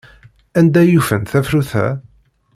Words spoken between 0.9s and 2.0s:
ufant tafrut-a?